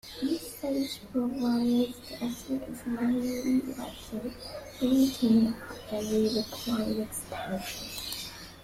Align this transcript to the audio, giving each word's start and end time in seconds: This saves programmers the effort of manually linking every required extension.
This 0.19 0.53
saves 0.55 0.97
programmers 1.11 1.93
the 2.09 2.23
effort 2.23 2.67
of 2.67 2.87
manually 2.87 3.61
linking 4.81 5.53
every 5.91 6.35
required 6.35 6.97
extension. 7.01 8.29